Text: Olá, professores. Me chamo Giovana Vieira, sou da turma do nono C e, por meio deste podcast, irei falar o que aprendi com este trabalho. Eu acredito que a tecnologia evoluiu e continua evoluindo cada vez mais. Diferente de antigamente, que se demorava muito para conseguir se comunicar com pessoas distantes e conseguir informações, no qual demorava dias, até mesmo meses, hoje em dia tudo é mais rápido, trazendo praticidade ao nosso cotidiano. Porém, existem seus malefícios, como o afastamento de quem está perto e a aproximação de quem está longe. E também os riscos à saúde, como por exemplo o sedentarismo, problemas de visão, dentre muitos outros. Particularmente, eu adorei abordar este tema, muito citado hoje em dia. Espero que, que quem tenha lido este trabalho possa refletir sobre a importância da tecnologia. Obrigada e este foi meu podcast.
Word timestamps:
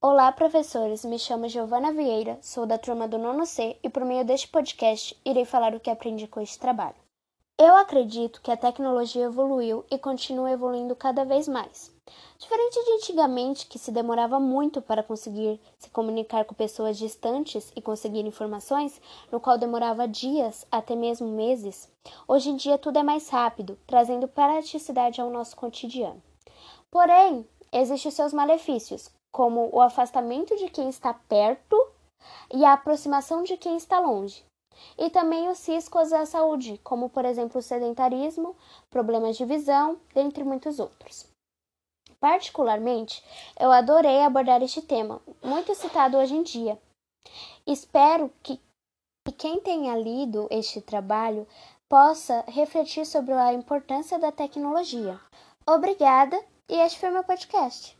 Olá, 0.00 0.30
professores. 0.30 1.04
Me 1.04 1.18
chamo 1.18 1.48
Giovana 1.48 1.92
Vieira, 1.92 2.38
sou 2.40 2.64
da 2.64 2.78
turma 2.78 3.08
do 3.08 3.18
nono 3.18 3.44
C 3.44 3.76
e, 3.82 3.90
por 3.90 4.04
meio 4.04 4.24
deste 4.24 4.46
podcast, 4.46 5.20
irei 5.24 5.44
falar 5.44 5.74
o 5.74 5.80
que 5.80 5.90
aprendi 5.90 6.28
com 6.28 6.40
este 6.40 6.56
trabalho. 6.56 6.94
Eu 7.58 7.74
acredito 7.74 8.40
que 8.40 8.52
a 8.52 8.56
tecnologia 8.56 9.24
evoluiu 9.24 9.84
e 9.90 9.98
continua 9.98 10.52
evoluindo 10.52 10.94
cada 10.94 11.24
vez 11.24 11.48
mais. 11.48 11.92
Diferente 12.38 12.80
de 12.84 12.92
antigamente, 12.92 13.66
que 13.66 13.76
se 13.76 13.90
demorava 13.90 14.38
muito 14.38 14.80
para 14.80 15.02
conseguir 15.02 15.60
se 15.76 15.90
comunicar 15.90 16.44
com 16.44 16.54
pessoas 16.54 16.96
distantes 16.96 17.72
e 17.74 17.82
conseguir 17.82 18.24
informações, 18.24 19.00
no 19.32 19.40
qual 19.40 19.58
demorava 19.58 20.06
dias, 20.06 20.64
até 20.70 20.94
mesmo 20.94 21.26
meses, 21.26 21.92
hoje 22.28 22.50
em 22.50 22.56
dia 22.56 22.78
tudo 22.78 23.00
é 23.00 23.02
mais 23.02 23.28
rápido, 23.28 23.76
trazendo 23.84 24.28
praticidade 24.28 25.20
ao 25.20 25.28
nosso 25.28 25.56
cotidiano. 25.56 26.22
Porém, 26.88 27.44
existem 27.72 28.12
seus 28.12 28.32
malefícios, 28.32 29.10
como 29.38 29.70
o 29.72 29.80
afastamento 29.80 30.56
de 30.56 30.68
quem 30.68 30.88
está 30.88 31.14
perto 31.14 31.76
e 32.52 32.64
a 32.64 32.72
aproximação 32.72 33.44
de 33.44 33.56
quem 33.56 33.76
está 33.76 34.00
longe. 34.00 34.44
E 34.98 35.08
também 35.10 35.48
os 35.48 35.64
riscos 35.64 36.12
à 36.12 36.26
saúde, 36.26 36.80
como 36.82 37.08
por 37.08 37.24
exemplo 37.24 37.60
o 37.60 37.62
sedentarismo, 37.62 38.56
problemas 38.90 39.36
de 39.36 39.44
visão, 39.44 39.96
dentre 40.12 40.42
muitos 40.42 40.80
outros. 40.80 41.24
Particularmente, 42.18 43.22
eu 43.60 43.70
adorei 43.70 44.22
abordar 44.22 44.60
este 44.60 44.82
tema, 44.82 45.22
muito 45.40 45.72
citado 45.76 46.16
hoje 46.16 46.34
em 46.34 46.42
dia. 46.42 46.76
Espero 47.64 48.32
que, 48.42 48.60
que 49.24 49.32
quem 49.32 49.60
tenha 49.60 49.96
lido 49.96 50.48
este 50.50 50.80
trabalho 50.80 51.46
possa 51.88 52.44
refletir 52.48 53.06
sobre 53.06 53.34
a 53.34 53.52
importância 53.52 54.18
da 54.18 54.32
tecnologia. 54.32 55.20
Obrigada 55.64 56.36
e 56.68 56.74
este 56.74 56.98
foi 56.98 57.10
meu 57.10 57.22
podcast. 57.22 57.97